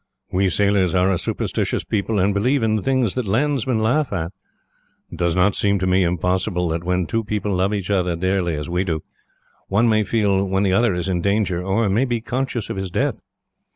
[0.31, 4.31] We sailors are a superstitious people, and believe in things that landsmen laugh at.
[5.11, 8.55] It does not seem to me impossible that, when two people love each other dearly,
[8.55, 9.03] as we do,
[9.67, 12.89] one may feel when the other is in danger, or may be conscious of his
[12.89, 13.19] death.